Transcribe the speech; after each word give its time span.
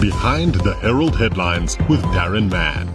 Behind 0.00 0.54
the 0.56 0.74
Herald 0.74 1.16
headlines 1.16 1.78
with 1.88 2.02
Darren 2.12 2.50
Mann. 2.50 2.86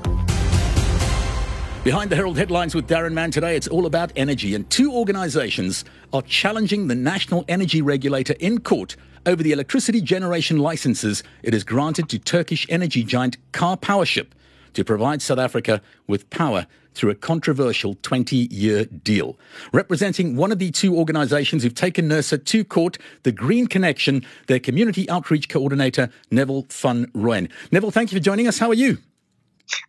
Behind 1.84 2.12
the 2.12 2.16
Herald 2.16 2.38
headlines 2.38 2.76
with 2.76 2.88
Darren 2.88 3.14
Mann 3.14 3.32
today, 3.32 3.56
it's 3.56 3.68
all 3.68 3.88
about 3.88 4.12
energy, 4.16 4.54
and 4.54 4.70
two 4.70 4.94
organizations 4.94 5.84
are 6.14 6.22
challenging 6.22 6.88
the 6.88 6.94
national 6.94 7.44
energy 7.48 7.82
regulator 7.82 8.36
in 8.40 8.60
court 8.60 8.98
over 9.26 9.42
the 9.42 9.52
electricity 9.52 10.00
generation 10.00 10.60
licenses 10.60 11.24
it 11.42 11.54
has 11.54 11.64
granted 11.64 12.08
to 12.10 12.20
Turkish 12.20 12.68
energy 12.70 13.04
giant 13.04 13.38
Karpowership 13.52 14.28
to 14.74 14.84
provide 14.86 15.24
South 15.24 15.40
Africa 15.40 15.82
with 16.06 16.30
power 16.30 16.68
through 16.94 17.12
a 17.12 17.16
controversial 17.16 17.96
20 18.02 18.48
year 18.52 18.86
deal. 18.86 19.38
Representing 19.74 20.36
one 20.36 20.52
of 20.52 20.60
the 20.60 20.72
two 20.72 20.96
organizations 20.98 21.64
who've 21.64 21.76
taken 21.76 22.10
NERSA 22.10 22.46
to 22.46 22.64
court, 22.64 22.98
the 23.24 23.32
Green 23.32 23.68
Connection, 23.68 24.26
their 24.48 24.60
community 24.60 25.10
outreach 25.10 25.50
coordinator, 25.50 26.10
Neville 26.32 26.66
van 26.70 27.08
Rooyen. 27.08 27.50
Neville, 27.72 27.92
thank 27.92 28.12
you 28.12 28.18
for 28.18 28.24
joining 28.24 28.48
us. 28.48 28.60
How 28.60 28.70
are 28.70 28.76
you? 28.76 28.98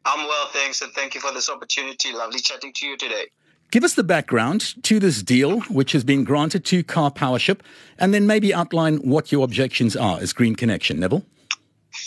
I'm 0.04 0.26
well, 0.26 0.48
thanks, 0.52 0.80
and 0.82 0.92
thank 0.92 1.14
you 1.14 1.20
for 1.20 1.32
this 1.32 1.50
opportunity. 1.50 2.12
Lovely 2.12 2.40
chatting 2.40 2.72
to 2.74 2.86
you 2.86 2.96
today. 2.96 3.26
Give 3.70 3.84
us 3.84 3.94
the 3.94 4.04
background 4.04 4.82
to 4.84 5.00
this 5.00 5.22
deal, 5.22 5.60
which 5.62 5.92
has 5.92 6.04
been 6.04 6.24
granted 6.24 6.64
to 6.66 6.84
Karpowership, 6.84 7.60
and 7.98 8.12
then 8.12 8.26
maybe 8.26 8.52
outline 8.52 8.98
what 8.98 9.32
your 9.32 9.44
objections 9.44 9.96
are 9.96 10.20
as 10.20 10.34
Green 10.34 10.54
Connection, 10.54 11.00
Neville. 11.00 11.24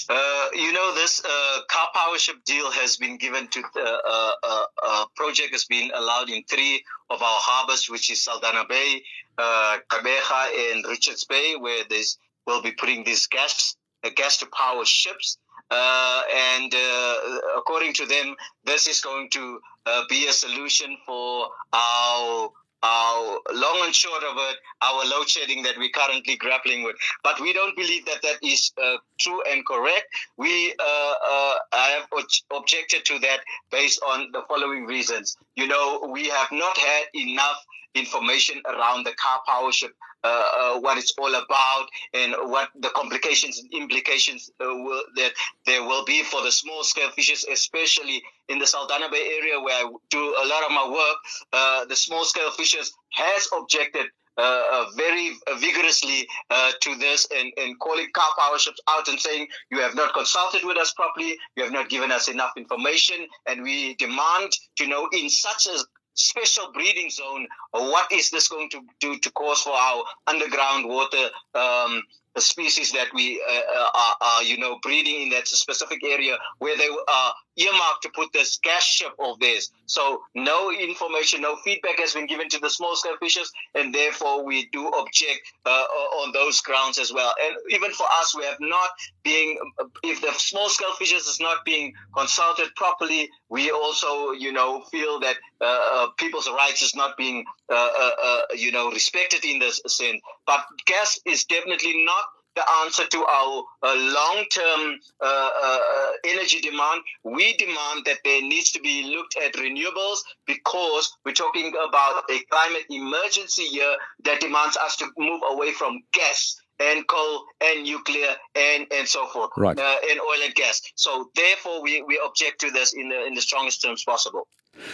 Uh, 0.08 0.48
you 0.54 0.72
know, 0.72 0.94
this 0.94 1.24
uh, 1.26 1.60
Karpowership 1.70 2.44
deal 2.46 2.70
has 2.72 2.98
been 2.98 3.18
given 3.18 3.48
to 3.48 3.64
the 3.74 4.02
uh, 4.08 4.66
uh, 4.88 5.06
project 5.16 5.52
has 5.52 5.66
been 5.66 5.92
allowed 5.96 6.30
in 6.30 6.44
three 6.44 6.84
of 7.10 7.22
our 7.22 7.40
harbors, 7.42 7.90
which 7.90 8.12
is 8.12 8.20
Saldanha 8.20 8.68
Bay, 8.68 9.02
uh, 9.38 9.78
Gqeberha, 9.90 10.74
and 10.74 10.86
Richards 10.88 11.24
Bay, 11.26 11.56
where 11.58 11.84
this 11.90 12.18
will 12.46 12.62
be 12.62 12.72
putting 12.72 13.04
these 13.04 13.28
gas 13.28 13.76
uh, 14.04 14.10
gas 14.16 14.38
to 14.38 14.46
power 14.48 14.86
ships. 14.86 15.38
Uh, 15.72 16.22
and 16.34 16.76
uh, 16.76 17.18
according 17.58 17.94
to 17.94 18.06
them, 18.06 18.36
this 18.66 18.88
is 18.88 19.02
going 19.02 19.30
to 19.32 19.60
uh, 19.88 20.04
be 20.10 20.28
a 20.28 20.34
solution 20.34 20.96
for 21.06 21.48
our 21.74 22.50
our 22.86 23.40
long 23.54 23.82
and 23.86 23.96
short 23.96 24.24
of 24.24 24.36
it, 24.38 24.58
our 24.82 25.06
load 25.06 25.28
shedding 25.28 25.64
that 25.64 25.78
we're 25.78 25.90
currently 25.90 26.36
grappling 26.36 26.84
with. 26.84 26.96
But 27.24 27.40
we 27.40 27.52
don't 27.54 27.76
believe 27.76 28.06
that 28.06 28.22
that 28.22 28.38
is 28.44 28.72
uh, 28.82 28.98
true 29.20 29.42
and 29.50 29.66
correct. 29.66 30.06
We 30.38 30.74
uh, 30.80 31.14
uh, 31.32 31.56
have 31.74 32.08
objected 32.56 33.06
to 33.06 33.20
that 33.20 33.40
based 33.72 34.02
on 34.08 34.32
the 34.32 34.44
following 34.48 34.86
reasons. 34.86 35.36
You 35.56 35.68
know, 35.68 36.10
we 36.12 36.30
have 36.30 36.52
not 36.52 36.78
had 36.78 37.06
enough 37.16 37.66
information 37.96 38.62
around 38.68 39.06
the 39.06 39.14
Karpowership, 39.14 39.92
uh, 40.24 40.28
uh, 40.28 40.80
what 40.80 40.98
it's 40.98 41.14
all 41.18 41.34
about, 41.34 41.88
and 42.14 42.36
what 42.52 42.70
the 42.76 42.90
complications 42.90 43.60
and 43.60 43.74
implications 43.74 44.52
uh, 44.60 44.66
will, 44.66 45.04
that 45.16 45.32
there 45.66 45.84
will 45.84 46.04
be 46.04 46.24
for 46.24 46.44
the 46.44 46.52
small 46.52 46.84
scale 46.84 47.10
fishes, 47.12 47.46
especially 47.52 48.22
in 48.50 48.60
the 48.60 48.66
Saldanha 48.66 49.12
Bay 49.12 49.38
area 49.40 49.60
where 49.60 49.86
I 49.86 49.92
do 50.10 50.20
a 50.20 50.46
lot 50.48 50.64
of 50.64 50.72
my 50.72 50.88
work. 50.90 51.18
Uh, 51.54 51.86
the 51.86 51.96
small 51.96 52.26
scale 52.26 52.52
fishers 52.52 52.94
has 53.14 53.48
objected 53.58 54.08
uh, 54.38 54.64
uh, 54.72 54.86
very 54.98 55.32
vigorously 55.60 56.28
uh, 56.50 56.72
to 56.82 56.96
this 56.96 57.26
and, 57.34 57.54
and 57.58 57.80
calling 57.80 58.08
Karpowerships 58.14 58.80
out 58.90 59.08
and 59.08 59.18
saying, 59.18 59.48
you 59.72 59.80
have 59.80 59.96
not 59.96 60.14
consulted 60.14 60.66
with 60.66 60.78
us 60.78 60.92
properly, 60.94 61.38
you 61.56 61.64
have 61.64 61.72
not 61.72 61.88
given 61.88 62.12
us 62.12 62.28
enough 62.28 62.52
information, 62.58 63.28
and 63.48 63.64
we 63.64 63.96
demand 63.96 64.52
to 64.76 64.88
know 64.88 65.08
in 65.14 65.30
such 65.30 65.68
a 65.68 65.78
special 66.16 66.72
breeding 66.74 67.10
zone, 67.10 67.48
what 67.72 68.12
is 68.12 68.30
this 68.30 68.50
going 68.50 68.70
to 68.72 68.82
do 69.00 69.18
to 69.20 69.32
cause 69.32 69.62
for 69.62 69.74
our 69.74 70.04
underground 70.28 70.86
water 70.88 71.30
um, 71.54 72.02
species 72.42 72.92
that 72.92 73.08
we 73.14 73.42
uh, 73.48 73.54
uh, 73.54 73.88
are, 73.94 74.16
are, 74.22 74.44
you 74.44 74.58
know, 74.58 74.78
breeding 74.82 75.22
in 75.24 75.30
that 75.30 75.48
specific 75.48 76.04
area 76.04 76.38
where 76.60 76.78
they 76.78 76.88
are 76.88 77.34
earmarked 77.58 78.04
to 78.04 78.10
put 78.10 78.34
this 78.34 78.58
gas 78.58 78.84
ship 78.84 79.14
of 79.20 79.40
theirs. 79.40 79.72
So 79.86 80.22
no 80.34 80.72
information, 80.72 81.42
no 81.42 81.56
feedback 81.64 82.00
has 82.00 82.14
been 82.14 82.28
given 82.28 82.50
to 82.50 82.60
the 82.60 82.70
small 82.70 82.96
scale 82.96 83.18
fishers, 83.20 83.52
and 83.74 83.94
therefore 83.94 84.44
we 84.44 84.68
do 84.68 84.88
object 84.88 85.54
uh, 85.66 85.70
on 85.70 86.34
those 86.34 86.60
grounds 86.62 87.00
as 87.00 87.14
well. 87.14 87.34
And 87.42 87.56
even 87.70 87.92
for 87.92 88.08
us, 88.20 88.36
we 88.36 88.44
have 88.44 88.58
not 88.60 88.90
being 89.24 89.58
if 90.04 90.22
the 90.22 90.32
small 90.34 90.70
scale 90.70 90.94
fishers 90.94 91.28
is 91.28 91.40
not 91.40 91.64
being 91.66 91.94
consulted 92.16 92.76
properly, 92.76 93.30
we 93.50 93.72
also 93.72 94.32
you 94.32 94.52
know 94.52 94.82
feel 94.92 95.20
that 95.20 95.36
uh, 95.62 95.82
uh 95.94 96.08
people's 96.18 96.50
rights 96.50 96.82
is 96.82 96.96
not 96.96 97.18
being 97.18 97.46
uh, 97.70 97.90
uh, 98.24 98.42
you 98.56 98.72
know 98.72 98.92
respected 98.92 99.46
in 99.46 99.60
this 99.60 99.82
sense. 99.88 100.22
But 100.46 100.66
gas 100.86 101.20
is 101.26 101.46
definitely 101.46 102.06
not 102.06 102.26
the 102.56 102.64
answer 102.84 103.06
to 103.06 103.26
our 103.26 103.64
uh, 103.84 103.96
long-term 103.96 104.98
uh, 105.22 105.50
uh, 105.64 106.12
energy 106.26 106.62
demand. 106.62 107.02
We 107.24 107.54
demand 107.58 108.06
that 108.06 108.20
there 108.24 108.42
needs 108.42 108.72
to 108.72 108.80
be 108.80 109.14
looked 109.14 109.36
at 109.38 109.54
renewables 109.54 110.20
because 110.48 111.18
we're 111.26 111.34
talking 111.34 111.74
about 111.88 112.24
a 112.30 112.40
climate 112.50 112.86
emergency 112.90 113.64
here 113.64 113.96
that 114.24 114.40
demands 114.40 114.78
us 114.78 114.96
to 114.98 115.08
move 115.18 115.42
away 115.50 115.74
from 115.74 116.00
gas 116.14 116.56
and 116.80 117.08
coal 117.08 117.46
and 117.62 117.84
nuclear 117.84 118.36
and 118.56 118.88
and 118.92 119.08
so 119.08 119.26
forth, 119.28 119.52
right. 119.58 119.78
uh, 119.78 119.96
and 120.10 120.20
oil 120.20 120.44
and 120.44 120.54
gas. 120.56 120.82
So 120.96 121.30
therefore, 121.36 121.82
we, 121.82 122.02
we 122.04 122.22
object 122.26 122.62
to 122.62 122.72
this 122.72 122.94
in 122.94 123.10
the 123.10 123.26
in 123.26 123.34
the 123.34 123.42
strongest 123.42 123.82
terms 123.82 124.04
possible. 124.04 124.48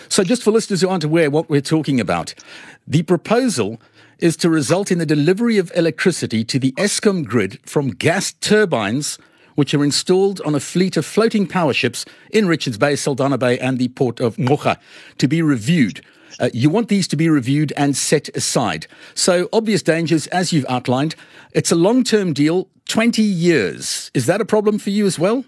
So 0.10 0.24
just 0.24 0.44
for 0.44 0.52
listeners 0.52 0.82
who 0.82 0.90
aren't 0.90 1.04
aware 1.04 1.30
what 1.32 1.50
we're 1.50 1.62
talking 1.62 2.00
about, 2.00 2.36
the 2.88 3.04
proposal 3.04 3.82
is 4.20 4.38
to 4.38 4.50
result 4.50 4.92
in 4.92 5.00
the 5.00 5.06
delivery 5.06 5.58
of 5.58 5.72
electricity 5.76 6.44
to 6.44 6.60
the 6.60 6.72
Eskom 6.74 7.26
grid 7.26 7.60
from 7.68 7.90
gas 7.90 8.34
turbines 8.34 9.18
which 9.56 9.74
are 9.74 9.84
installed 9.84 10.40
on 10.42 10.56
a 10.56 10.60
fleet 10.60 10.96
of 10.96 11.06
floating 11.06 11.46
power 11.48 11.74
ships 11.74 12.06
in 12.32 12.48
Richards 12.48 12.78
Bay, 12.78 12.94
Saldanha 12.94 13.38
Bay, 13.38 13.60
and 13.60 13.78
the 13.78 13.90
port 13.90 14.20
of 14.20 14.38
Ngqura 14.38 14.78
to 15.18 15.28
be 15.28 15.42
reviewed. 15.42 16.02
Uh, 16.40 16.50
you 16.54 16.70
want 16.70 16.88
these 16.88 17.08
to 17.10 17.16
be 17.16 17.30
reviewed 17.30 17.74
and 17.78 17.96
set 17.96 18.30
aside. 18.36 18.88
So, 19.14 19.50
obvious 19.54 19.82
dangers, 19.82 20.28
as 20.28 20.52
you've 20.54 20.66
outlined. 20.70 21.16
It's 21.54 21.72
a 21.72 21.76
long 21.76 22.04
term 22.04 22.34
deal, 22.34 22.70
20 22.88 23.22
years. 23.22 24.12
Is 24.14 24.26
that 24.26 24.42
a 24.42 24.46
problem 24.46 24.80
for 24.80 24.90
you 24.90 25.06
as 25.06 25.20
well? 25.20 25.44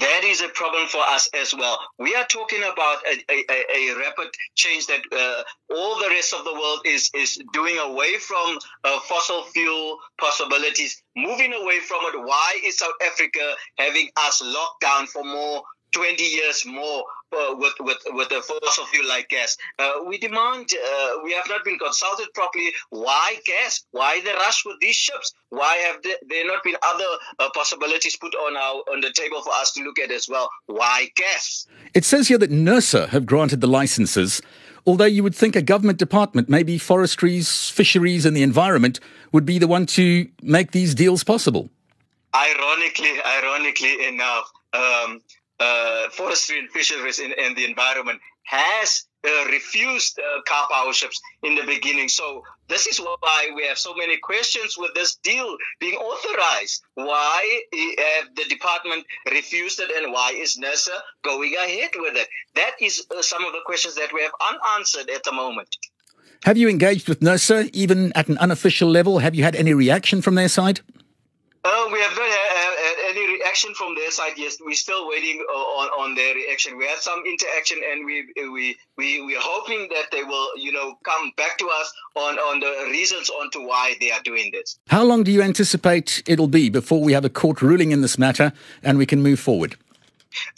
That 0.00 0.24
is 0.24 0.40
a 0.42 0.48
problem 0.48 0.86
for 0.86 1.00
us 1.00 1.28
as 1.34 1.54
well. 1.54 1.78
We 1.98 2.14
are 2.14 2.24
talking 2.26 2.62
about 2.62 2.98
a, 3.06 3.32
a, 3.32 3.92
a 3.92 3.98
rapid 3.98 4.28
change 4.54 4.86
that 4.86 5.00
uh, 5.10 5.74
all 5.74 5.98
the 5.98 6.08
rest 6.08 6.34
of 6.34 6.44
the 6.44 6.52
world 6.52 6.80
is 6.84 7.10
is 7.14 7.40
doing 7.52 7.78
away 7.78 8.18
from 8.18 8.58
uh, 8.84 9.00
fossil 9.00 9.42
fuel 9.42 9.98
possibilities, 10.18 11.02
moving 11.16 11.52
away 11.52 11.80
from 11.80 12.00
it. 12.06 12.20
Why 12.20 12.60
is 12.64 12.78
South 12.78 12.98
Africa 13.04 13.54
having 13.78 14.10
us 14.16 14.42
locked 14.44 14.80
down 14.82 15.06
for 15.06 15.24
more 15.24 15.62
20 15.92 16.22
years 16.22 16.66
more 16.66 17.04
with, 17.32 17.74
with, 17.80 17.98
with 18.08 18.28
the 18.28 18.42
fossil 18.42 18.86
fuel 18.86 19.08
like 19.08 19.28
gas. 19.28 19.56
Uh, 19.78 19.92
we 20.06 20.18
demand, 20.18 20.68
uh, 20.72 21.10
we 21.24 21.32
have 21.32 21.48
not 21.48 21.64
been 21.64 21.78
consulted 21.78 22.32
properly. 22.34 22.70
Why 22.90 23.38
gas? 23.44 23.84
Why 23.90 24.20
the 24.24 24.32
rush 24.34 24.64
with 24.64 24.76
these 24.80 24.96
ships? 24.96 25.32
Why 25.50 25.76
have 25.76 26.02
there, 26.02 26.16
there 26.28 26.46
not 26.46 26.62
been 26.62 26.76
other 26.82 27.04
uh, 27.38 27.48
possibilities 27.54 28.16
put 28.16 28.34
on 28.34 28.56
our 28.56 28.82
on 28.92 29.00
the 29.00 29.12
table 29.12 29.42
for 29.42 29.52
us 29.54 29.72
to 29.72 29.82
look 29.82 29.98
at 29.98 30.10
as 30.10 30.28
well? 30.28 30.48
Why 30.66 31.08
gas? 31.16 31.66
It 31.94 32.04
says 32.04 32.28
here 32.28 32.38
that 32.38 32.50
NERSA 32.50 33.08
have 33.08 33.26
granted 33.26 33.60
the 33.60 33.68
licenses. 33.68 34.42
Although 34.86 35.06
you 35.06 35.24
would 35.24 35.34
think 35.34 35.56
a 35.56 35.62
government 35.62 35.98
department, 35.98 36.48
maybe 36.48 36.78
forestries, 36.78 37.70
fisheries, 37.70 38.24
and 38.24 38.36
the 38.36 38.44
environment, 38.44 39.00
would 39.32 39.44
be 39.44 39.58
the 39.58 39.66
one 39.66 39.84
to 39.86 40.28
make 40.42 40.70
these 40.70 40.94
deals 40.94 41.24
possible. 41.24 41.70
Ironically, 42.32 43.14
ironically 43.24 44.06
enough, 44.06 44.52
um, 44.72 45.22
uh, 45.60 46.08
forestry 46.10 46.58
and 46.58 46.70
fisheries 46.70 47.18
and, 47.18 47.32
and 47.32 47.56
the 47.56 47.64
environment 47.64 48.20
has 48.44 49.04
uh, 49.26 49.44
refused 49.46 50.18
uh, 50.18 50.40
Karpowerships 50.48 51.16
in 51.42 51.54
the 51.56 51.64
beginning. 51.64 52.08
So 52.08 52.42
this 52.68 52.86
is 52.86 52.98
why 52.98 53.50
we 53.54 53.66
have 53.66 53.78
so 53.78 53.94
many 53.94 54.18
questions 54.18 54.76
with 54.78 54.94
this 54.94 55.16
deal 55.16 55.56
being 55.80 55.94
authorized. 55.94 56.82
Why 56.94 57.60
have 57.72 58.34
the 58.36 58.44
department 58.44 59.04
refused 59.30 59.80
it, 59.80 59.90
and 59.90 60.12
why 60.12 60.32
is 60.36 60.56
NERSA 60.56 60.96
going 61.24 61.54
ahead 61.54 61.90
with 61.96 62.16
it? 62.16 62.28
That 62.54 62.72
is 62.80 63.04
uh, 63.10 63.22
some 63.22 63.44
of 63.44 63.52
the 63.52 63.60
questions 63.66 63.96
that 63.96 64.12
we 64.12 64.22
have 64.22 64.32
unanswered 64.52 65.10
at 65.10 65.24
the 65.24 65.32
moment. 65.32 65.68
Have 66.44 66.56
you 66.56 66.68
engaged 66.68 67.08
with 67.08 67.20
NERSA 67.20 67.70
even 67.72 68.12
at 68.14 68.28
an 68.28 68.38
unofficial 68.38 68.88
level? 68.88 69.18
Have 69.18 69.34
you 69.34 69.42
had 69.42 69.56
any 69.56 69.74
reaction 69.74 70.22
from 70.22 70.36
their 70.36 70.48
side? 70.48 70.80
Uh, 71.66 71.88
we 71.90 71.98
have 71.98 72.16
not 72.16 72.28
had 72.28 72.96
any 73.10 73.26
reaction 73.38 73.74
from 73.74 73.96
their 73.96 74.12
side. 74.12 74.34
Yes, 74.36 74.58
we're 74.64 74.74
still 74.74 75.08
waiting 75.08 75.44
uh, 75.50 75.52
on, 75.52 75.88
on 76.00 76.14
their 76.14 76.32
reaction. 76.32 76.78
We 76.78 76.86
had 76.86 77.00
some 77.00 77.24
interaction, 77.26 77.80
and 77.90 78.06
we 78.06 78.32
we 78.36 78.76
we 78.96 79.20
we're 79.26 79.40
hoping 79.40 79.88
that 79.90 80.12
they 80.12 80.22
will, 80.22 80.56
you 80.56 80.70
know, 80.70 80.96
come 81.02 81.32
back 81.36 81.58
to 81.58 81.68
us 81.80 81.92
on 82.14 82.38
on 82.38 82.60
the 82.60 82.88
reasons 82.90 83.30
onto 83.30 83.66
why 83.66 83.96
they 83.98 84.12
are 84.12 84.22
doing 84.22 84.52
this. 84.52 84.78
How 84.86 85.02
long 85.02 85.24
do 85.24 85.32
you 85.32 85.42
anticipate 85.42 86.22
it'll 86.26 86.46
be 86.46 86.70
before 86.70 87.02
we 87.02 87.12
have 87.14 87.24
a 87.24 87.30
court 87.30 87.60
ruling 87.60 87.90
in 87.90 88.00
this 88.00 88.16
matter 88.16 88.52
and 88.84 88.96
we 88.96 89.06
can 89.06 89.20
move 89.20 89.40
forward? 89.40 89.76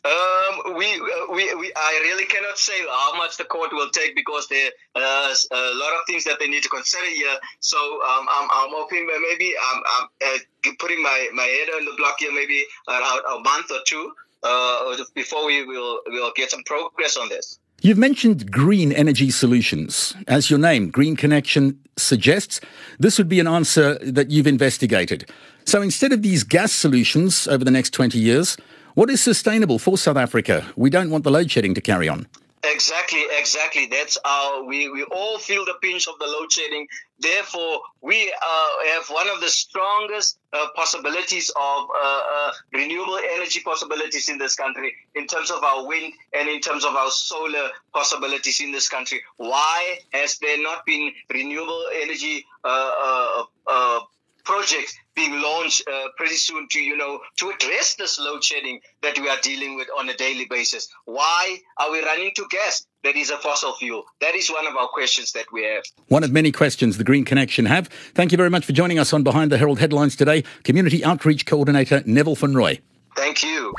Um, 0.05 0.77
we, 0.77 1.01
we, 1.31 1.55
we, 1.55 1.73
I 1.77 2.01
really 2.03 2.27
cannot 2.27 2.59
say 2.59 2.79
how 2.89 3.17
much 3.17 3.37
the 3.37 3.45
court 3.45 3.71
will 3.73 3.91
take 3.91 4.15
because 4.15 4.49
there 4.49 4.71
are 4.97 5.31
uh, 5.31 5.35
a 5.53 5.75
lot 5.75 5.93
of 5.95 6.07
things 6.07 6.25
that 6.25 6.39
they 6.39 6.49
need 6.49 6.63
to 6.63 6.69
consider 6.69 7.07
here. 7.07 7.37
So 7.61 7.79
um, 7.79 8.27
I'm, 8.31 8.49
I'm 8.51 8.71
hoping 8.71 9.07
that 9.07 9.21
maybe 9.31 9.55
I'm, 9.71 9.83
I'm 9.87 10.09
uh, 10.25 10.71
putting 10.79 11.03
my, 11.03 11.29
my 11.35 11.45
head 11.45 11.69
on 11.75 11.85
the 11.85 11.93
block 11.97 12.17
here 12.19 12.33
maybe 12.33 12.65
around 12.89 13.23
a 13.37 13.41
month 13.41 13.71
or 13.71 13.81
two 13.87 14.13
uh, 14.43 14.97
before 15.15 15.47
we 15.47 15.65
will 15.65 16.01
will 16.07 16.33
get 16.37 16.51
some 16.51 16.63
progress 16.65 17.17
on 17.17 17.29
this. 17.29 17.59
You've 17.81 17.99
mentioned 17.99 18.51
green 18.51 18.93
energy 18.93 19.31
solutions. 19.31 20.15
As 20.27 20.51
your 20.51 20.59
name, 20.59 20.91
Green 20.91 21.15
Connection, 21.15 21.79
suggests, 21.97 22.61
this 22.99 23.19
would 23.19 23.29
be 23.29 23.39
an 23.39 23.47
answer 23.47 23.99
that 23.99 24.33
you've 24.33 24.49
investigated. 24.49 25.31
So 25.65 25.81
instead 25.81 26.13
of 26.13 26.23
these 26.23 26.43
gas 26.43 26.73
solutions 26.73 27.47
over 27.47 27.65
the 27.65 27.71
next 27.71 27.91
20 27.91 28.19
years, 28.19 28.57
what 28.99 29.11
is 29.11 29.21
sustainable 29.21 29.79
for 29.79 29.97
South 29.97 30.17
Africa? 30.17 30.67
We 30.75 30.91
don't 30.91 31.09
want 31.09 31.23
the 31.23 31.31
load 31.31 31.49
shedding 31.53 31.73
to 31.75 31.81
carry 31.81 32.09
on. 32.09 32.27
Exactly, 32.65 33.23
exactly. 33.31 33.87
That's 33.87 34.19
our, 34.25 34.65
we, 34.65 34.89
we 34.89 35.05
all 35.05 35.39
feel 35.39 35.65
the 35.65 35.77
pinch 35.81 36.09
of 36.09 36.19
the 36.19 36.27
load 36.27 36.51
shedding. 36.51 36.89
Therefore, 37.21 37.79
we 38.01 38.35
uh, 38.43 38.95
have 38.95 39.09
one 39.09 39.29
of 39.31 39.41
the 39.41 39.51
strongest 39.51 40.41
uh, 40.53 40.67
possibilities 40.75 41.49
of 41.51 41.89
uh, 41.95 42.23
uh, 42.35 42.51
renewable 42.73 43.21
energy 43.35 43.61
possibilities 43.61 44.29
in 44.29 44.37
this 44.37 44.57
country 44.57 44.93
in 45.15 45.29
terms 45.29 45.53
of 45.53 45.63
our 45.63 45.87
wind 45.87 46.15
and 46.33 46.49
in 46.49 46.61
terms 46.61 46.85
of 46.85 46.97
our 46.97 47.11
solar 47.13 47.71
possibilities 47.95 48.61
in 48.61 48.73
this 48.73 48.89
country. 48.89 49.23
Why 49.37 50.01
has 50.13 50.39
there 50.39 50.61
not 50.61 50.85
been 50.85 51.13
renewable 51.33 51.85
energy 52.03 52.47
uh, 52.65 53.45
uh, 53.69 54.01
projects 54.49 54.97
being 55.15 55.43
launched 55.43 55.87
uh, 55.87 56.09
pretty 56.17 56.37
soon 56.37 56.67
to 56.71 56.81
you 56.81 56.97
know 56.97 57.21
to 57.37 57.51
address 57.51 57.97
this 57.97 58.19
load 58.19 58.43
shedding 58.43 58.81
that 59.03 59.19
we 59.19 59.29
are 59.29 59.37
dealing 59.43 59.77
with 59.77 59.89
on 59.99 60.09
a 60.09 60.15
daily 60.15 60.47
basis. 60.49 60.89
Why 61.05 61.59
are 61.77 61.93
we 61.93 62.03
running 62.03 62.33
to 62.37 62.47
gas 62.51 62.87
that 63.05 63.15
is 63.15 63.29
a 63.29 63.37
fossil 63.37 63.75
fuel? 63.75 64.05
That 64.23 64.35
is 64.35 64.51
one 64.51 64.67
of 64.67 64.75
our 64.75 64.89
questions 64.89 65.33
that 65.33 65.53
we 65.53 65.65
have. 65.65 65.83
One 66.09 66.25
of 66.25 66.33
many 66.33 66.51
questions 66.51 66.97
the 66.97 67.05
green 67.05 67.27
connection 67.27 67.67
have. 67.67 67.89
Thank 68.15 68.33
you 68.33 68.39
very 68.39 68.49
much 68.49 68.65
for 68.65 68.73
joining 68.73 68.99
us 68.99 69.13
on 69.13 69.23
behind 69.23 69.53
the 69.53 69.59
herald 69.59 69.81
headlines 69.81 70.17
today. 70.17 70.45
Community 70.65 71.05
outreach 71.05 71.45
coordinator 71.45 72.03
neville 72.07 72.35
van 72.35 72.55
roy. 72.55 72.81
Thank 73.17 73.43
you. 73.43 73.75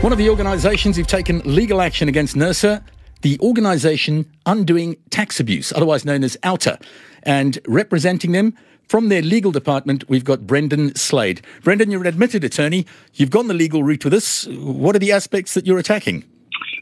One 0.00 0.12
of 0.12 0.18
the 0.18 0.28
organizations 0.28 0.96
who've 0.96 1.06
taken 1.06 1.40
legal 1.44 1.80
action 1.80 2.08
against 2.08 2.34
NERSA 2.34 2.82
the 3.22 3.38
organization 3.40 4.30
Undoing 4.44 4.94
Tax 5.10 5.40
Abuse, 5.40 5.72
otherwise 5.72 6.04
known 6.04 6.22
as 6.22 6.36
OUTA. 6.44 6.78
And 7.22 7.58
representing 7.66 8.32
them 8.32 8.54
from 8.88 9.08
their 9.08 9.22
legal 9.22 9.52
department, 9.52 10.08
we've 10.08 10.24
got 10.24 10.46
Brendan 10.46 10.94
Slade. 10.94 11.42
Brendan, 11.62 11.90
you're 11.90 12.00
an 12.00 12.06
admitted 12.06 12.44
attorney. 12.44 12.86
You've 13.14 13.30
gone 13.30 13.48
the 13.48 13.54
legal 13.54 13.82
route 13.82 14.04
with 14.04 14.12
this. 14.12 14.46
What 14.46 14.94
are 14.94 15.00
the 15.00 15.12
aspects 15.12 15.54
that 15.54 15.66
you're 15.66 15.78
attacking? 15.78 16.24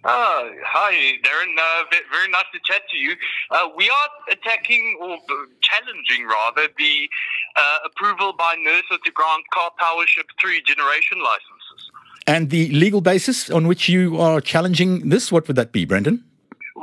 Uh, 0.04 0.50
hi, 0.66 1.16
Darren. 1.24 1.54
Uh, 1.58 1.84
very 2.12 2.28
nice 2.28 2.44
to 2.52 2.60
chat 2.62 2.82
to 2.90 2.98
you. 2.98 3.14
Uh, 3.50 3.68
we 3.74 3.88
are 3.88 4.08
attacking 4.30 4.98
or 5.00 5.16
challenging, 5.62 6.26
rather, 6.26 6.68
the 6.76 7.08
uh, 7.56 7.78
approval 7.86 8.34
by 8.34 8.54
NERSA 8.56 9.02
to 9.02 9.10
grant 9.10 9.44
car 9.50 9.70
powership 9.80 10.24
three 10.38 10.62
generation 10.66 11.20
licenses. 11.20 11.90
And 12.26 12.50
the 12.50 12.68
legal 12.68 13.00
basis 13.00 13.48
on 13.48 13.66
which 13.66 13.88
you 13.88 14.20
are 14.20 14.42
challenging 14.42 15.08
this, 15.08 15.32
what 15.32 15.46
would 15.48 15.56
that 15.56 15.72
be, 15.72 15.86
Brendan? 15.86 16.22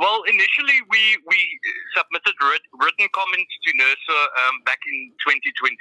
Well, 0.02 0.26
initially 0.26 0.82
we, 0.90 1.14
we 1.30 1.38
submitted 1.94 2.34
written 2.42 3.06
comments 3.14 3.54
to 3.62 3.70
NERSA 3.70 4.18
um, 4.34 4.58
back 4.66 4.82
in 4.82 5.14
2021. 5.22 5.78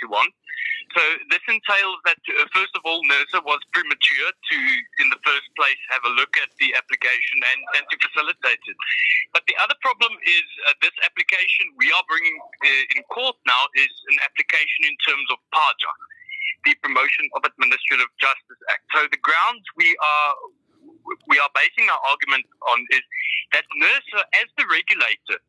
So 0.93 1.01
this 1.33 1.41
entails 1.49 1.97
that, 2.05 2.21
uh, 2.29 2.45
first 2.53 2.69
of 2.77 2.85
all, 2.85 3.01
NERSA 3.09 3.41
was 3.41 3.57
premature 3.73 4.29
to, 4.29 4.57
in 5.01 5.09
the 5.09 5.17
first 5.25 5.49
place, 5.57 5.81
have 5.89 6.05
a 6.05 6.13
look 6.13 6.37
at 6.37 6.53
the 6.61 6.69
application 6.77 7.41
and, 7.49 7.59
and 7.81 7.83
to 7.89 7.97
facilitate 7.97 8.61
it. 8.61 8.77
But 9.33 9.41
the 9.49 9.57
other 9.57 9.73
problem 9.81 10.13
is 10.21 10.45
uh, 10.69 10.77
this 10.85 10.93
application 11.01 11.73
we 11.81 11.89
are 11.89 12.05
bringing 12.05 12.37
uh, 12.37 12.93
in 12.93 13.01
court 13.09 13.41
now 13.49 13.73
is 13.73 13.93
an 14.13 14.21
application 14.21 14.85
in 14.85 14.93
terms 15.01 15.33
of 15.33 15.41
PAJA, 15.49 15.93
the 16.69 16.77
Promotion 16.85 17.25
of 17.33 17.41
Administrative 17.41 18.13
Justice 18.21 18.61
Act. 18.69 18.85
So 18.93 19.09
the 19.09 19.21
grounds 19.25 19.65
we 19.73 19.97
are 19.97 20.60
we 21.27 21.37
are 21.39 21.51
basing 21.53 21.89
our 21.89 22.01
argument 22.09 22.45
on 22.71 22.79
is 22.91 23.03
that 23.53 23.65
NERSA, 23.77 24.21
as 24.41 24.47
the 24.57 24.65
regulator, 24.69 25.39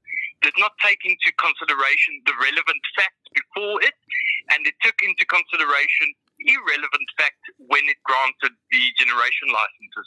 did 0.42 0.54
not 0.58 0.74
take 0.82 0.98
into 1.06 1.30
consideration 1.38 2.18
the 2.26 2.34
relevant 2.34 2.82
facts 2.98 3.26
before 3.30 3.78
it, 3.82 3.94
and 4.50 4.66
it 4.66 4.74
took 4.82 4.98
into 5.06 5.24
consideration 5.26 6.12
irrelevant 6.42 7.08
facts 7.14 7.46
when 7.70 7.86
it 7.86 7.98
granted 8.02 8.50
the 8.74 8.82
generation 8.98 9.46
licenses. 9.54 10.06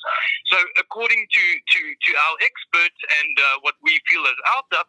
So, 0.51 0.57
according 0.80 1.24
to, 1.24 1.44
to, 1.56 1.80
to 1.80 2.12
our 2.27 2.36
experts 2.44 3.00
and 3.24 3.33
uh, 3.39 3.63
what 3.63 3.80
we 3.80 3.95
feel 4.12 4.24
as 4.27 4.36
OUTA, 4.59 4.83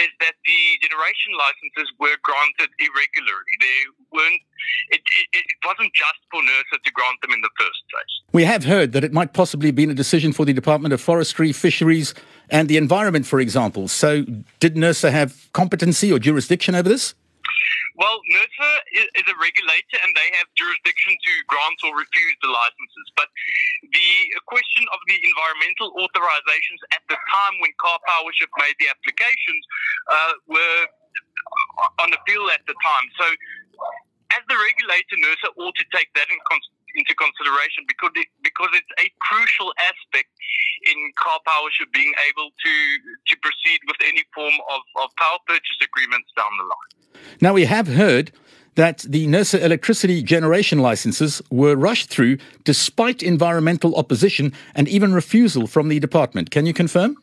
is 0.00 0.12
that 0.24 0.36
the 0.48 0.60
generation 0.80 1.36
licenses 1.36 1.92
were 2.00 2.16
granted 2.24 2.72
irregularly. 2.80 3.54
They 3.60 3.80
weren't. 4.12 4.42
It, 4.90 5.00
it, 5.00 5.28
it 5.32 5.58
wasn't 5.64 5.92
just 5.94 6.20
for 6.30 6.40
NERSA 6.40 6.82
to 6.82 6.92
grant 6.92 7.20
them 7.22 7.32
in 7.32 7.40
the 7.40 7.50
first 7.58 7.82
place. 7.90 8.14
We 8.32 8.44
have 8.44 8.64
heard 8.64 8.92
that 8.92 9.04
it 9.04 9.12
might 9.12 9.32
possibly 9.32 9.68
have 9.68 9.76
been 9.76 9.90
a 9.90 9.94
decision 9.94 10.32
for 10.32 10.44
the 10.44 10.52
Department 10.52 10.92
of 10.92 11.00
Forestry, 11.00 11.52
Fisheries, 11.52 12.14
and 12.50 12.68
the 12.68 12.76
Environment, 12.76 13.26
for 13.26 13.40
example. 13.40 13.88
So, 13.88 14.24
did 14.60 14.74
NERSA 14.76 15.10
have 15.10 15.48
competency 15.52 16.12
or 16.12 16.18
jurisdiction 16.18 16.74
over 16.74 16.88
this? 16.88 17.14
Well, 17.98 18.22
NERSA 18.30 18.70
is 18.94 19.26
a 19.26 19.36
regulator 19.42 19.98
and 20.06 20.14
they 20.14 20.30
have 20.38 20.46
jurisdiction 20.54 21.18
to 21.18 21.32
grant 21.50 21.82
or 21.82 21.98
refuse 21.98 22.36
the 22.38 22.46
licenses. 22.46 23.06
But 23.18 23.26
the 23.82 24.38
question 24.46 24.86
of 24.94 25.02
the 25.10 25.18
environmental 25.18 25.90
authorizations 25.98 26.78
at 26.94 27.02
the 27.10 27.18
time 27.18 27.54
when 27.58 27.74
Karpowership 27.74 28.54
made 28.54 28.78
the 28.78 28.86
applications 28.86 29.62
uh, 30.06 30.32
were 30.46 30.80
on 31.98 32.14
appeal 32.14 32.46
at 32.54 32.62
the 32.70 32.78
time. 32.78 33.06
So, 33.18 33.26
as 34.36 34.42
the 34.48 34.56
regulator, 34.56 35.16
NERSA 35.16 35.48
ought 35.56 35.76
to 35.76 35.86
take 35.94 36.12
that 36.14 36.28
in 36.28 36.38
con- 36.48 36.72
into 36.96 37.14
consideration 37.14 37.84
because 37.86 38.12
it, 38.16 38.28
because 38.42 38.72
it's 38.72 38.92
a 38.98 39.08
crucial 39.20 39.72
aspect 39.78 40.28
in 40.90 40.98
Karpowership 41.20 41.92
being 41.92 42.12
able 42.28 42.50
to 42.50 42.74
to 43.28 43.34
proceed 43.40 43.80
with 43.86 43.96
any 44.04 44.24
form 44.34 44.54
of, 44.72 44.80
of 45.02 45.08
power 45.16 45.38
purchase 45.46 45.78
agreements 45.84 46.28
down 46.36 46.50
the 46.58 46.64
line. 46.64 46.90
Now, 47.40 47.52
we 47.52 47.64
have 47.66 47.88
heard 47.88 48.32
that 48.74 48.98
the 49.08 49.26
NERSA 49.26 49.60
electricity 49.60 50.22
generation 50.22 50.78
licenses 50.78 51.42
were 51.50 51.74
rushed 51.74 52.08
through 52.10 52.38
despite 52.62 53.22
environmental 53.22 53.96
opposition 53.96 54.52
and 54.74 54.88
even 54.88 55.12
refusal 55.12 55.66
from 55.66 55.88
the 55.88 55.98
department. 55.98 56.50
Can 56.50 56.64
you 56.64 56.72
confirm? 56.72 57.16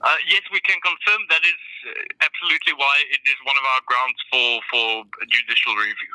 Uh, 0.00 0.16
yes, 0.28 0.40
we 0.52 0.60
can 0.60 0.80
confirm 0.80 1.20
that 1.28 1.44
is 1.44 1.60
uh, 1.88 2.24
absolutely 2.24 2.72
why 2.76 2.94
it 3.12 3.20
is 3.28 3.36
one 3.44 3.56
of 3.56 3.64
our 3.72 3.82
grounds 3.84 4.20
for, 4.30 4.48
for 4.70 4.88
judicial 5.28 5.76
review. 5.76 6.12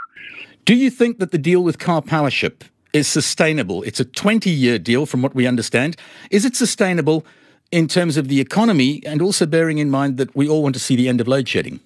Do 0.65 0.75
you 0.75 0.89
think 0.89 1.19
that 1.19 1.31
the 1.31 1.37
deal 1.37 1.63
with 1.63 1.77
Karpowership 1.77 2.61
is 2.93 3.07
sustainable? 3.07 3.83
It's 3.83 3.99
a 3.99 4.05
20 4.05 4.49
year 4.49 4.77
deal, 4.77 5.05
from 5.05 5.21
what 5.21 5.33
we 5.33 5.47
understand. 5.47 5.95
Is 6.29 6.45
it 6.45 6.55
sustainable 6.55 7.25
in 7.71 7.87
terms 7.87 8.17
of 8.17 8.27
the 8.27 8.39
economy 8.39 9.01
and 9.05 9.21
also 9.21 9.45
bearing 9.45 9.77
in 9.77 9.89
mind 9.89 10.17
that 10.17 10.35
we 10.35 10.47
all 10.47 10.63
want 10.63 10.75
to 10.75 10.79
see 10.79 10.95
the 10.95 11.09
end 11.09 11.21
of 11.21 11.27
load 11.27 11.47
shedding? 11.47 11.79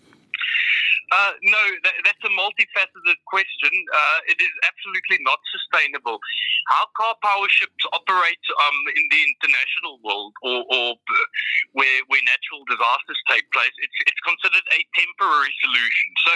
Uh, 1.13 1.37
no, 1.45 1.61
that, 1.85 1.93
that's 2.01 2.23
a 2.25 2.33
multifaceted 2.33 3.19
question. 3.29 3.69
Uh, 3.69 4.19
it 4.33 4.41
is 4.41 4.49
absolutely 4.65 5.21
not 5.21 5.37
sustainable. 5.53 6.17
How 6.73 6.89
Karpowerships 6.97 7.85
operate 7.93 8.41
um, 8.49 8.79
in 8.97 9.05
the 9.13 9.21
international 9.21 10.01
world 10.01 10.33
or, 10.41 10.65
or 10.73 10.97
where, 11.77 11.99
where 12.09 12.23
natural 12.25 12.65
disasters 12.65 13.21
take 13.29 13.45
place, 13.53 13.75
it's, 13.77 13.99
it's 14.09 14.23
considered 14.25 14.65
a 14.73 14.81
temporary 14.97 15.53
solution. 15.61 16.07
So, 16.25 16.33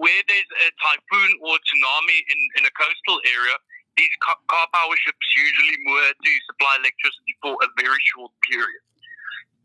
where 0.00 0.22
there's 0.32 0.52
a 0.64 0.68
typhoon 0.80 1.36
or 1.44 1.60
tsunami 1.60 2.18
in, 2.32 2.40
in 2.56 2.62
a 2.64 2.72
coastal 2.72 3.20
area, 3.28 3.56
these 4.00 4.12
car, 4.24 4.40
Karpowerships 4.48 5.28
usually 5.36 5.76
moor 5.84 6.08
to 6.16 6.32
supply 6.48 6.72
electricity 6.80 7.36
for 7.44 7.60
a 7.60 7.68
very 7.76 8.00
short 8.16 8.32
period 8.48 8.80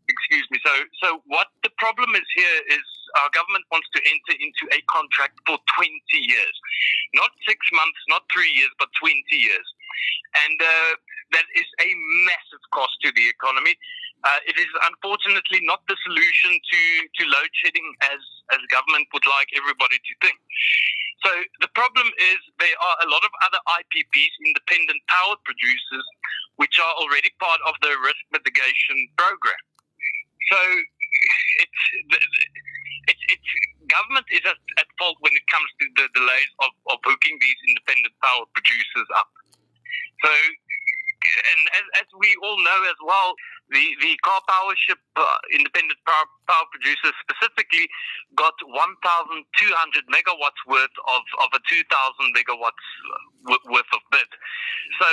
excuse 0.08 0.44
me. 0.50 0.58
So, 0.64 0.72
so 1.00 1.08
what 1.26 1.48
the 1.62 1.70
problem 1.78 2.14
is 2.14 2.26
here 2.36 2.58
is 2.68 2.84
our 3.20 3.30
government 3.36 3.64
wants 3.68 3.88
to 3.92 4.00
enter 4.04 4.34
into 4.40 4.64
a 4.72 4.80
contract 4.88 5.36
for 5.44 5.58
20 5.76 5.90
years, 6.16 6.56
not 7.14 7.30
six 7.44 7.58
months, 7.72 8.00
not 8.08 8.24
three 8.32 8.50
years, 8.52 8.72
but 8.78 8.88
20 9.00 9.20
years, 9.32 9.66
and 10.46 10.58
uh, 10.60 10.92
that 11.32 11.48
is 11.56 11.68
a 11.80 11.88
massive 12.28 12.64
cost 12.72 12.92
to 13.02 13.12
the 13.12 13.26
economy. 13.28 13.76
Uh, 14.22 14.38
it 14.46 14.54
is 14.54 14.70
unfortunately 14.86 15.58
not 15.66 15.82
the 15.90 15.98
solution 16.06 16.54
to, 16.54 16.80
to 17.18 17.22
load 17.26 17.50
shedding 17.58 17.88
as, 18.06 18.22
as 18.54 18.60
government 18.70 19.08
would 19.10 19.26
like 19.26 19.50
everybody 19.58 19.98
to 19.98 20.12
think. 20.22 20.38
So 21.26 21.30
the 21.58 21.70
problem 21.74 22.06
is 22.06 22.38
there 22.62 22.78
are 22.78 22.96
a 23.02 23.08
lot 23.10 23.22
of 23.26 23.32
other 23.46 23.58
IPPs, 23.82 24.32
independent 24.46 25.02
power 25.10 25.34
producers, 25.42 26.06
which 26.56 26.78
are 26.78 26.94
already 27.02 27.30
part 27.42 27.58
of 27.66 27.74
the 27.82 27.90
risk 27.98 28.22
mitigation 28.30 29.10
program. 29.18 29.62
So 30.50 30.58
it's, 31.62 31.82
it's, 33.08 33.22
it's 33.30 33.48
government 33.88 34.26
is 34.30 34.42
at, 34.46 34.58
at, 34.78 34.88
fault 34.98 35.16
when 35.20 35.34
it 35.34 35.46
comes 35.50 35.68
to 35.80 35.84
the 35.96 36.06
delays 36.14 36.50
of, 36.62 36.70
of 36.92 36.98
hooking 37.04 37.36
these 37.40 37.58
independent 37.68 38.14
power 38.22 38.44
producers 38.54 39.08
up. 39.16 39.30
So 40.24 40.30
and 40.32 41.60
as, 41.78 41.86
as 42.02 42.08
we 42.18 42.34
all 42.42 42.58
know 42.58 42.80
as 42.90 42.98
well, 43.04 43.34
the, 43.70 43.84
the 44.02 44.18
Karpowership 44.24 45.00
uh, 45.16 45.38
independent 45.54 45.98
power, 46.04 46.26
power 46.48 46.66
producers 46.72 47.14
specifically 47.22 47.88
got 48.36 48.54
1,200 48.66 48.74
megawatts 50.10 50.60
worth 50.66 50.96
of, 51.08 51.22
of 51.44 51.48
a 51.54 51.60
2,000 51.68 51.84
megawatts 52.36 52.84
worth 53.46 53.90
of 53.94 54.02
bid. 54.10 54.28
So 55.00 55.06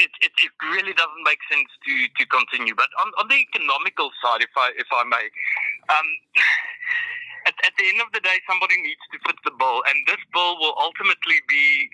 it, 0.00 0.12
it, 0.24 0.32
it, 0.40 0.52
really 0.72 0.92
doesn't 0.96 1.24
make 1.24 1.40
sense 1.52 1.68
to, 1.68 1.92
to 2.18 2.24
continue. 2.26 2.74
But 2.74 2.88
on, 3.00 3.12
on 3.20 3.28
the 3.28 3.36
economical 3.36 4.10
side, 4.22 4.40
if 4.40 4.52
I 4.56 4.72
if 4.80 4.88
I 4.92 5.04
may, 5.04 5.28
um, 5.92 6.08
at, 7.64 7.72
the 7.76 7.86
end 7.88 8.00
of 8.00 8.12
the 8.12 8.20
day, 8.20 8.38
somebody 8.48 8.76
needs 8.80 9.00
to 9.12 9.18
foot 9.24 9.36
the 9.44 9.52
bill, 9.56 9.82
and 9.88 9.96
this 10.06 10.20
bill 10.32 10.60
will 10.60 10.76
ultimately 10.78 11.40
be 11.48 11.88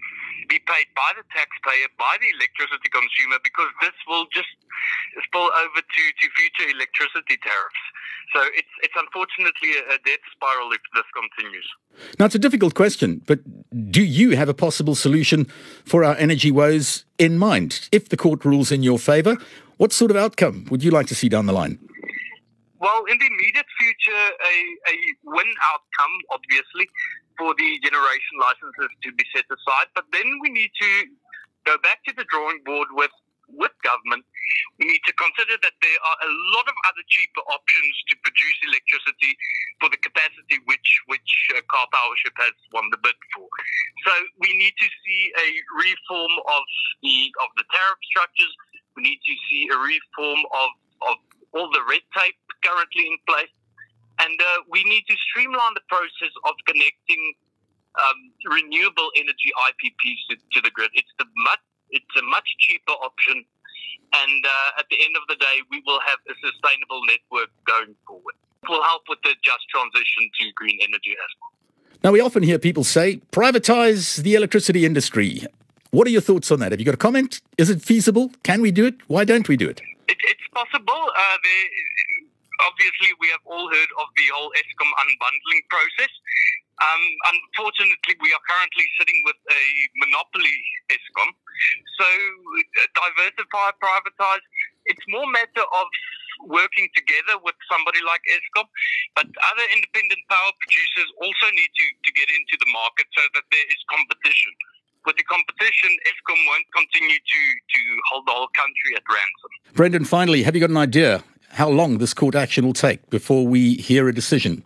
be 0.49 0.59
paid 0.67 0.91
by 0.99 1.15
the 1.15 1.23
taxpayer, 1.31 1.87
by 1.95 2.19
the 2.19 2.27
electricity 2.35 2.91
consumer, 2.91 3.39
because 3.45 3.71
this 3.81 3.95
will 4.09 4.27
just 4.35 4.50
spill 5.23 5.47
over 5.47 5.79
to, 5.79 6.03
to 6.19 6.27
future 6.35 6.67
electricity 6.75 7.39
tariffs. 7.39 7.85
So 8.35 8.41
it's 8.55 8.75
it's 8.83 8.95
unfortunately 8.97 9.79
a, 9.79 9.95
a 9.95 9.99
death 10.05 10.25
spiral 10.35 10.73
if 10.73 10.83
this 10.95 11.07
continues. 11.15 11.67
Now 12.19 12.27
it's 12.27 12.35
a 12.35 12.43
difficult 12.43 12.75
question, 12.75 13.23
but 13.27 13.41
do 13.91 14.03
you 14.03 14.37
have 14.37 14.49
a 14.49 14.55
possible 14.55 14.95
solution 14.95 15.47
for 15.85 16.05
our 16.05 16.17
energy 16.17 16.50
woes 16.50 17.05
in 17.19 17.39
mind? 17.39 17.89
If 17.93 18.09
the 18.09 18.17
court 18.17 18.45
rules 18.45 18.73
in 18.73 18.83
your 18.83 18.99
favour, 18.99 19.37
what 19.77 19.93
sort 19.93 20.11
of 20.11 20.17
outcome 20.17 20.67
would 20.71 20.83
you 20.85 20.91
like 20.91 21.07
to 21.09 21.15
see 21.15 21.29
down 21.29 21.47
the 21.47 21.53
line? 21.53 21.79
Well, 22.81 23.05
in 23.13 23.21
the 23.21 23.29
immediate 23.29 23.69
future, 23.77 24.25
a, 24.41 24.55
a 24.89 24.97
win 25.29 25.51
outcome, 25.69 26.15
obviously, 26.33 26.89
for 27.37 27.53
the 27.53 27.71
generation 27.85 28.35
licenses 28.41 28.89
to 29.05 29.13
be 29.13 29.25
set 29.37 29.45
aside. 29.53 29.93
But 29.95 30.09
then 30.17 30.41
we 30.41 30.49
need 30.49 30.73
to 30.81 30.91
go 31.69 31.77
back 31.85 32.01
to 32.09 32.13
the 32.17 32.25
drawing 32.33 32.65
board 32.65 32.89
with 32.93 33.13
with 33.51 33.75
government. 33.83 34.23
We 34.79 34.87
need 34.87 35.03
to 35.11 35.15
consider 35.19 35.59
that 35.59 35.75
there 35.83 36.01
are 36.07 36.19
a 36.23 36.31
lot 36.55 36.71
of 36.71 36.77
other 36.87 37.03
cheaper 37.11 37.43
options 37.51 37.95
to 38.09 38.15
produce 38.23 38.59
electricity 38.63 39.35
for 39.83 39.91
the 39.91 39.99
capacity 39.99 40.63
which 40.65 40.89
which 41.11 41.31
uh, 41.53 41.61
Karpowership 41.69 42.33
has 42.39 42.55
won 42.73 42.89
the 42.95 42.99
bid 43.03 43.19
for. 43.35 43.45
So 44.07 44.13
we 44.39 44.57
need 44.57 44.73
to 44.79 44.89
see 45.05 45.23
a 45.37 45.49
reform 45.85 46.33
of 46.49 46.63
the 47.03 47.29
of 47.45 47.51
the 47.61 47.67
tariff 47.69 48.01
structures. 48.09 48.55
We 48.97 49.03
need 49.03 49.21
to 49.21 49.35
see 49.51 49.69
a 49.69 49.77
reform 49.77 50.41
of 50.55 50.71
of 51.11 51.17
all 51.52 51.71
the 51.71 51.83
red 51.88 52.04
tape 52.16 52.38
currently 52.64 53.07
in 53.07 53.16
place. 53.26 53.52
And 54.21 54.37
uh, 54.37 54.69
we 54.69 54.85
need 54.85 55.04
to 55.09 55.16
streamline 55.30 55.75
the 55.75 55.87
process 55.88 56.33
of 56.45 56.52
connecting 56.66 57.23
um, 57.97 58.19
renewable 58.45 59.11
energy 59.16 59.50
IPPs 59.73 60.21
to, 60.30 60.35
to, 60.37 60.59
the 60.62 60.71
grid. 60.71 60.90
It's 60.95 61.11
the 61.19 61.25
much, 61.49 61.64
it's 61.90 62.14
a 62.19 62.23
much 62.28 62.47
cheaper 62.61 62.92
option, 62.92 63.42
and 64.12 64.45
uh, 64.45 64.78
at 64.78 64.87
the 64.90 64.99
end 65.02 65.14
of 65.16 65.23
the 65.28 65.37
day, 65.37 65.62
we 65.71 65.83
will 65.87 66.00
have 66.07 66.19
a 66.28 66.35
sustainable 66.38 67.02
network 67.07 67.50
going 67.66 67.95
forward. 68.07 68.35
It 68.62 68.69
will 68.69 68.83
help 68.83 69.02
with 69.09 69.19
the 69.23 69.35
just 69.42 69.64
transition 69.71 70.30
to 70.40 70.52
green 70.54 70.78
energy 70.83 71.16
as 71.16 71.30
well. 71.40 71.50
Now, 72.02 72.12
we 72.12 72.21
often 72.21 72.42
hear 72.42 72.59
people 72.59 72.85
say, 72.85 73.21
privatize 73.33 74.23
the 74.23 74.35
electricity 74.35 74.85
industry. 74.85 75.45
What 75.90 76.07
are 76.07 76.11
your 76.11 76.23
thoughts 76.23 76.50
on 76.50 76.61
that? 76.61 76.73
Have 76.73 76.80
you 76.80 76.87
got 76.87 76.95
a 76.95 76.99
comment? 76.99 77.40
Is 77.59 77.69
it 77.69 77.83
feasible? 77.83 78.33
Can 78.42 78.62
we 78.62 78.71
do 78.71 78.87
it? 78.87 78.95
Why 79.09 79.25
don't 79.25 79.49
we 79.49 79.57
do 79.57 79.69
it? 79.69 79.80
it 80.09 80.16
it's 80.23 80.39
possible. 80.52 81.02
Uh, 81.14 81.37
obviously, 82.66 83.11
we 83.19 83.28
have 83.33 83.42
all 83.47 83.66
heard 83.71 83.92
of 83.99 84.09
the 84.16 84.26
whole 84.35 84.52
Eskom 84.54 84.90
unbundling 85.04 85.64
process. 85.71 86.12
Um, 86.80 87.02
unfortunately, 87.37 88.16
we 88.25 88.33
are 88.33 88.45
currently 88.49 88.87
sitting 88.97 89.21
with 89.28 89.37
a 89.37 89.62
monopoly 90.00 90.57
Eskom. 90.88 91.30
So, 92.00 92.09
uh, 92.09 92.88
diversify, 92.97 93.76
privatize. 93.76 94.45
It's 94.88 95.04
more 95.12 95.28
matter 95.28 95.61
of 95.61 95.87
working 96.49 96.88
together 96.97 97.37
with 97.45 97.57
somebody 97.69 98.00
like 98.00 98.25
Eskom, 98.33 98.64
but 99.12 99.28
other 99.28 99.66
independent 99.76 100.25
power 100.33 100.52
producers 100.57 101.09
also 101.21 101.47
need 101.52 101.69
to, 101.69 101.87
to 102.09 102.11
get 102.16 102.33
into 102.33 102.57
the 102.57 102.71
market 102.73 103.04
so 103.12 103.21
that 103.37 103.45
there 103.52 103.69
is 103.69 103.80
competition. 103.92 104.52
With 105.07 105.16
the 105.16 105.25
competition, 105.25 105.90
Eskom 106.07 106.37
won't 106.47 106.66
continue 106.76 107.16
to, 107.16 107.40
to 107.75 107.80
hold 108.12 108.26
the 108.26 108.33
whole 108.33 108.50
country 108.54 108.97
at 108.97 109.02
ransom. 109.09 109.50
Brendan, 109.75 110.04
finally, 110.04 110.42
have 110.42 110.54
you 110.54 110.61
got 110.61 110.71
an 110.71 110.76
idea 110.76 111.25
how 111.50 111.69
long 111.69 111.99
this 111.99 112.14
court 112.14 112.35
action 112.35 112.64
will 112.64 112.76
take 112.76 113.09
before 113.11 113.47
we 113.47 113.75
hear 113.75 114.09
a 114.09 114.14
decision? 114.14 114.62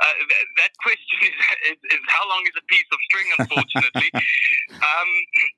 Uh, 0.00 0.16
that, 0.32 0.44
that, 0.56 0.72
question 0.80 1.18
is, 1.28 1.36
is, 1.76 1.78
is, 1.92 2.02
how 2.08 2.24
long 2.28 2.40
is 2.48 2.56
a 2.56 2.64
piece 2.72 2.88
of 2.88 2.98
string, 3.04 3.28
unfortunately. 3.36 4.08
um, 4.80 5.10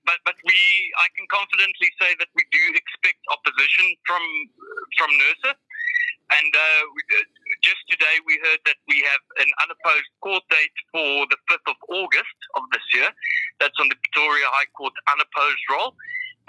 but 0.02 0.18
but 0.26 0.34
we, 0.42 0.58
I 0.98 1.06
can 1.14 1.30
confidently 1.30 1.94
say 2.00 2.10
that 2.18 2.26
we 2.34 2.42
do 2.50 2.62
expect 2.74 3.22
opposition 3.30 3.94
from 4.02 4.22
from 4.98 5.10
NERSA. 5.14 5.54
And 6.32 6.48
uh, 6.48 6.82
just 7.60 7.84
today 7.92 8.16
we 8.24 8.40
heard 8.40 8.64
that 8.64 8.80
we 8.88 9.04
have 9.04 9.22
an 9.44 9.50
unopposed 9.60 10.12
court 10.24 10.42
date 10.48 10.76
for 10.88 11.28
the 11.28 11.36
5th 11.52 11.68
of 11.68 11.78
August 11.92 12.38
of 12.56 12.62
this 12.72 12.86
year. 12.96 13.10
That's 13.62 13.78
on 13.78 13.86
the 13.86 13.94
Pretoria 13.94 14.50
High 14.50 14.66
Court 14.74 14.90
unopposed 15.06 15.64
roll. 15.70 15.94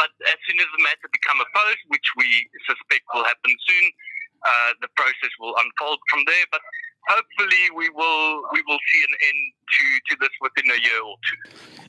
But 0.02 0.10
as 0.26 0.38
soon 0.50 0.58
as 0.58 0.66
the 0.74 0.82
matter 0.82 1.06
become 1.14 1.38
opposed, 1.38 1.86
which 1.94 2.10
we 2.18 2.50
suspect 2.66 3.06
will 3.14 3.24
happen 3.24 3.54
soon, 3.70 3.86
uh, 4.42 4.74
the 4.82 4.90
process 4.98 5.30
will 5.40 5.54
unfold 5.62 6.00
from 6.10 6.26
there. 6.26 6.46
But 6.50 6.62
hopefully, 7.08 7.70
we 7.78 7.90
will 7.94 8.42
we 8.52 8.64
will 8.66 8.82
see 8.90 9.02
an 9.06 9.14
end 9.30 9.42
to, 9.70 9.86
to 10.10 10.14
this 10.20 10.34
within 10.42 10.72
a 10.72 10.80
year 10.82 11.02
or 11.06 11.16
two. 11.22 11.38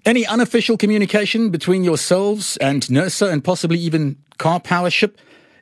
Any 0.04 0.26
unofficial 0.26 0.76
communication 0.76 1.50
between 1.50 1.84
yourselves 1.84 2.56
and 2.58 2.82
NERSA 2.82 3.32
and 3.32 3.42
possibly 3.42 3.78
even 3.78 4.16
Karpowership? 4.38 5.16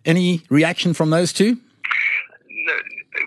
Any 0.05 0.43
reaction 0.51 0.95
from 0.95 1.11
those 1.11 1.33
two? 1.33 1.55
No, 1.55 2.75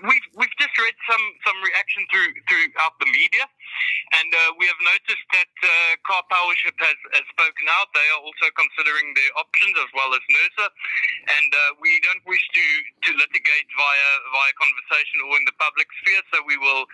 we've 0.02 0.28
we've 0.36 0.56
just 0.60 0.76
read 0.78 0.94
some 1.10 1.24
some 1.46 1.56
reaction 1.64 2.04
through 2.12 2.28
throughout 2.48 2.92
the 3.00 3.06
media. 3.06 3.48
And 4.14 4.30
uh, 4.30 4.54
we 4.54 4.70
have 4.70 4.80
noticed 4.86 5.26
that 5.34 5.52
uh, 5.66 5.68
Karpowership 6.06 6.78
has, 6.78 6.98
has 7.18 7.26
spoken 7.26 7.66
out. 7.74 7.90
They 7.90 8.06
are 8.14 8.22
also 8.22 8.46
considering 8.54 9.12
their 9.18 9.32
options 9.34 9.74
as 9.82 9.90
well 9.94 10.14
as 10.14 10.22
NERSA. 10.30 10.66
And 11.42 11.50
uh, 11.50 11.58
we 11.82 11.98
don't 12.06 12.22
wish 12.22 12.42
to, 12.54 12.66
to 13.10 13.10
litigate 13.18 13.66
via, 13.74 14.10
via 14.30 14.52
conversation 14.54 15.26
or 15.26 15.34
in 15.42 15.44
the 15.44 15.56
public 15.58 15.90
sphere, 16.02 16.22
so 16.30 16.38
we 16.46 16.56
will 16.56 16.86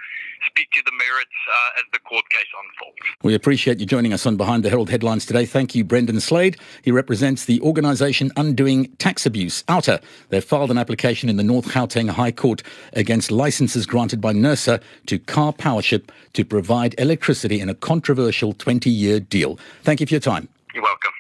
speak 0.49 0.73
to 0.73 0.83
the 0.85 0.95
merits 0.97 1.37
uh, 1.49 1.81
as 1.81 1.87
the 1.93 2.01
court 2.01 2.25
case 2.33 2.49
unfolds. 2.57 2.99
We 3.23 3.35
appreciate 3.35 3.79
you 3.79 3.87
joining 3.87 4.13
us 4.13 4.25
on 4.25 4.37
Behind 4.37 4.65
the 4.65 4.71
Herald 4.71 4.91
Headlines 4.91 5.27
today. 5.27 5.45
Thank 5.45 5.75
you, 5.75 5.85
Brendan 5.85 6.21
Slade. 6.21 6.57
He 6.83 6.91
represents 6.91 7.45
the 7.45 7.61
organisation 7.61 8.31
Undoing 8.37 8.89
Tax 8.97 9.27
Abuse, 9.27 9.65
OUTA. 9.69 10.01
They've 10.31 10.45
filed 10.45 10.71
an 10.71 10.79
application 10.79 11.29
in 11.29 11.37
the 11.37 11.45
North 11.45 11.67
Gauteng 11.67 12.11
High 12.11 12.33
Court 12.33 12.63
against 12.95 13.31
licences 13.31 13.87
granted 13.87 14.21
by 14.21 14.33
NERSA 14.33 14.83
to 15.07 15.19
Karpowership 15.19 16.09
to 16.33 16.45
provide 16.45 16.95
electricity 17.03 17.61
in 17.61 17.69
a 17.69 17.75
controversial 17.75 18.53
20 18.53 18.89
year 18.89 19.21
deal. 19.21 19.59
Thank 19.83 20.01
you 20.01 20.07
for 20.07 20.15
your 20.15 20.21
time. 20.21 20.49
You're 20.73 20.83
welcome. 20.83 21.11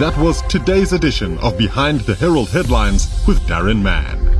That 0.00 0.16
was 0.18 0.42
today's 0.42 0.92
edition 0.92 1.38
of 1.38 1.56
Behind 1.56 2.00
the 2.00 2.14
Herald 2.14 2.50
Headlines 2.50 3.06
with 3.26 3.38
Darren 3.40 3.82
Mann. 3.82 4.39